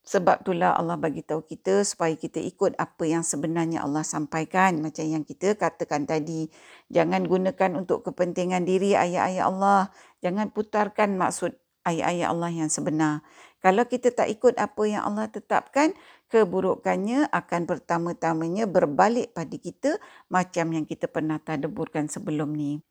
Sebab 0.01 0.41
itulah 0.41 0.73
Allah 0.73 0.97
bagi 0.97 1.21
tahu 1.21 1.45
kita 1.45 1.85
supaya 1.85 2.17
kita 2.17 2.41
ikut 2.41 2.73
apa 2.81 3.03
yang 3.05 3.21
sebenarnya 3.21 3.85
Allah 3.85 4.01
sampaikan. 4.01 4.81
Macam 4.81 5.05
yang 5.05 5.21
kita 5.21 5.53
katakan 5.53 6.09
tadi. 6.09 6.49
Jangan 6.89 7.29
gunakan 7.29 7.77
untuk 7.77 8.09
kepentingan 8.09 8.65
diri 8.65 8.97
ayat-ayat 8.97 9.45
Allah. 9.45 9.93
Jangan 10.25 10.49
putarkan 10.49 11.21
maksud 11.21 11.53
ayat-ayat 11.85 12.27
Allah 12.33 12.49
yang 12.49 12.69
sebenar. 12.73 13.21
Kalau 13.61 13.85
kita 13.85 14.09
tak 14.09 14.25
ikut 14.33 14.57
apa 14.57 14.81
yang 14.89 15.05
Allah 15.05 15.29
tetapkan, 15.29 15.93
keburukannya 16.33 17.29
akan 17.29 17.69
pertama-tamanya 17.69 18.65
berbalik 18.65 19.37
pada 19.37 19.53
kita 19.53 20.01
macam 20.33 20.73
yang 20.73 20.89
kita 20.89 21.05
pernah 21.05 21.37
tadaburkan 21.37 22.09
sebelum 22.09 22.57
ni. 22.57 22.81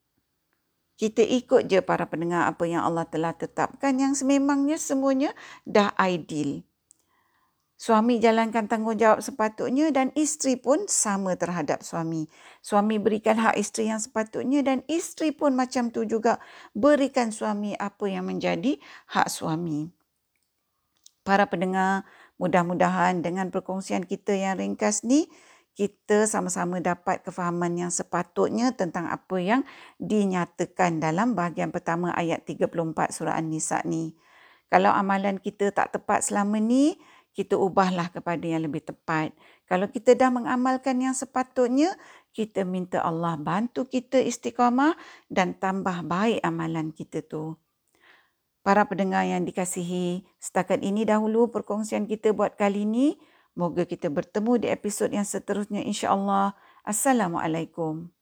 Kita 0.94 1.26
ikut 1.26 1.66
je 1.66 1.82
para 1.82 2.06
pendengar 2.06 2.46
apa 2.46 2.70
yang 2.70 2.86
Allah 2.86 3.08
telah 3.08 3.34
tetapkan 3.34 3.98
yang 3.98 4.14
sememangnya 4.14 4.78
semuanya 4.78 5.34
dah 5.66 5.90
ideal. 5.96 6.62
Suami 7.80 8.20
jalankan 8.20 8.68
tanggungjawab 8.68 9.24
sepatutnya 9.24 9.88
dan 9.88 10.12
isteri 10.12 10.60
pun 10.60 10.84
sama 10.84 11.32
terhadap 11.40 11.80
suami. 11.80 12.28
Suami 12.60 13.00
berikan 13.00 13.40
hak 13.40 13.56
isteri 13.56 13.88
yang 13.88 13.96
sepatutnya 13.96 14.60
dan 14.60 14.84
isteri 14.84 15.32
pun 15.32 15.56
macam 15.56 15.88
tu 15.88 16.04
juga 16.04 16.36
berikan 16.76 17.32
suami 17.32 17.72
apa 17.80 18.04
yang 18.04 18.28
menjadi 18.28 18.76
hak 19.16 19.32
suami. 19.32 19.88
Para 21.24 21.48
pendengar, 21.48 22.04
Mudah-mudahan 22.40 23.20
dengan 23.20 23.52
perkongsian 23.52 24.08
kita 24.08 24.32
yang 24.32 24.56
ringkas 24.56 25.04
ni, 25.04 25.28
kita 25.76 26.24
sama-sama 26.24 26.80
dapat 26.80 27.20
kefahaman 27.20 27.76
yang 27.76 27.92
sepatutnya 27.92 28.72
tentang 28.72 29.12
apa 29.12 29.36
yang 29.36 29.60
dinyatakan 30.00 31.04
dalam 31.04 31.36
bahagian 31.36 31.68
pertama 31.68 32.16
ayat 32.16 32.48
34 32.48 33.12
surah 33.12 33.36
An-Nisa 33.36 33.84
ni. 33.84 34.16
Kalau 34.72 34.88
amalan 34.88 35.36
kita 35.36 35.68
tak 35.68 36.00
tepat 36.00 36.24
selama 36.24 36.56
ni, 36.64 36.96
kita 37.32 37.54
ubahlah 37.54 38.10
kepada 38.10 38.42
yang 38.42 38.66
lebih 38.66 38.82
tepat. 38.82 39.30
Kalau 39.70 39.86
kita 39.86 40.18
dah 40.18 40.30
mengamalkan 40.34 40.98
yang 40.98 41.14
sepatutnya, 41.14 41.94
kita 42.30 42.62
minta 42.66 43.02
Allah 43.02 43.34
bantu 43.38 43.86
kita 43.86 44.18
istiqamah 44.22 44.94
dan 45.30 45.54
tambah 45.58 46.02
baik 46.06 46.42
amalan 46.42 46.90
kita 46.90 47.22
tu. 47.22 47.58
Para 48.60 48.84
pendengar 48.84 49.24
yang 49.24 49.48
dikasihi, 49.48 50.26
setakat 50.36 50.84
ini 50.84 51.08
dahulu 51.08 51.48
perkongsian 51.48 52.04
kita 52.04 52.36
buat 52.36 52.60
kali 52.60 52.84
ini. 52.84 53.16
Moga 53.56 53.88
kita 53.88 54.12
bertemu 54.12 54.62
di 54.62 54.66
episod 54.68 55.10
yang 55.10 55.24
seterusnya 55.26 55.82
insya-Allah. 55.82 56.54
Assalamualaikum. 56.84 58.12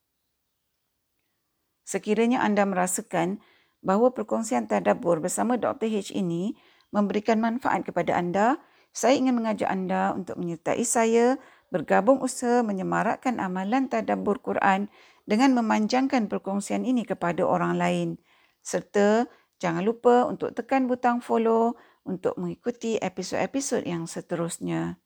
Sekiranya 1.84 2.44
anda 2.44 2.64
merasakan 2.68 3.42
bahawa 3.82 4.14
perkongsian 4.14 4.70
tadabbur 4.70 5.18
bersama 5.18 5.56
Dr. 5.58 5.90
H 5.90 6.14
ini 6.14 6.54
memberikan 6.94 7.42
manfaat 7.42 7.84
kepada 7.84 8.16
anda, 8.16 8.62
saya 8.98 9.14
ingin 9.14 9.38
mengajak 9.38 9.70
anda 9.70 10.10
untuk 10.10 10.34
menyertai 10.42 10.82
saya 10.82 11.38
bergabung 11.70 12.18
usaha 12.18 12.66
menyemarakkan 12.66 13.38
amalan 13.38 13.86
tadabbur 13.86 14.42
Quran 14.42 14.90
dengan 15.30 15.54
memanjangkan 15.54 16.26
perkongsian 16.26 16.82
ini 16.82 17.06
kepada 17.06 17.46
orang 17.46 17.78
lain 17.78 18.18
serta 18.58 19.30
Jangan 19.58 19.82
lupa 19.82 20.22
untuk 20.30 20.54
tekan 20.54 20.86
butang 20.86 21.18
follow 21.18 21.74
untuk 22.06 22.38
mengikuti 22.38 22.94
episod-episod 22.94 23.82
yang 23.82 24.06
seterusnya. 24.06 25.02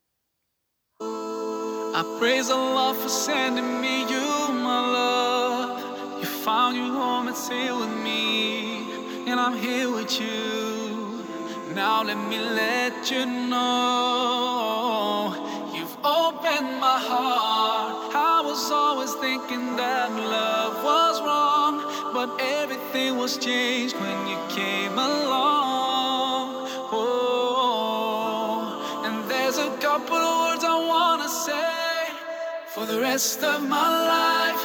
I 1.93 2.03
praise 2.21 2.53
Allah 2.53 2.93
for 2.97 3.09
sending 3.09 3.81
me 3.81 4.05
you, 4.05 4.29
my 4.61 4.81
love. 4.93 5.81
You 6.21 6.29
found 6.45 6.77
your 6.77 6.93
home, 6.93 7.33
it's 7.33 7.49
here 7.49 7.73
with 7.73 7.93
me, 8.05 8.85
and 9.25 9.41
I'm 9.41 9.57
here 9.57 9.89
with 9.89 10.13
you. 10.21 10.72
Now 11.75 12.03
let 12.03 12.19
me 12.29 12.39
let 12.39 13.11
you 13.11 13.25
know 13.25 15.35
you've 15.75 15.97
opened 16.05 16.79
my 16.79 16.99
heart. 17.11 18.15
I 18.15 18.43
was 18.45 18.71
always 18.71 19.15
thinking 19.15 19.77
that 19.77 20.11
love 20.11 20.85
was 20.85 21.23
wrong, 21.23 21.81
but 22.13 22.39
everything 22.61 23.17
was 23.17 23.39
changed 23.39 23.97
when 23.97 24.27
you 24.27 24.37
came 24.51 24.99
along. 24.99 26.69
Oh, 26.93 29.03
and 29.07 29.31
there's 29.31 29.57
a 29.57 29.71
couple 29.79 30.17
of 30.17 30.41
words 30.45 30.65
I 30.65 30.77
wanna 30.77 31.29
say. 31.29 32.13
For 32.75 32.85
the 32.85 33.01
rest 33.01 33.43
of 33.43 33.67
my 33.67 33.89
life, 34.17 34.63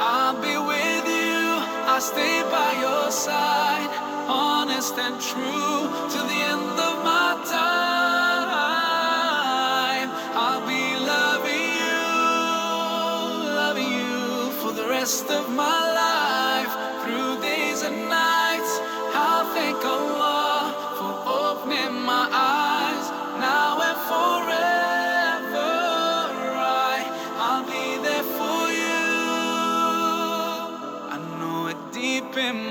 I'll 0.00 0.34
be 0.42 0.56
with 0.58 1.04
you. 1.04 1.07
I'll 1.98 2.04
stay 2.04 2.42
by 2.42 2.78
your 2.80 3.10
side, 3.10 3.90
honest 4.28 4.96
and 4.98 5.20
true 5.20 5.90
to 6.12 6.18
the 6.30 6.40
end 6.54 6.78
of 6.88 7.02
my 7.02 7.34
time. 7.44 8.78
I'll 10.32 10.64
be 10.64 10.94
loving 11.14 11.74
you, 11.82 12.02
loving 13.62 13.90
you 13.98 14.52
for 14.60 14.70
the 14.70 14.86
rest 14.88 15.28
of 15.28 15.50
in 32.38 32.67